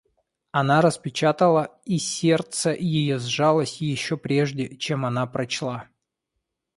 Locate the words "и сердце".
1.85-2.71